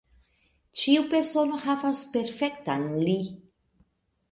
[0.81, 3.17] Ĉiu persono havas perfektan "li".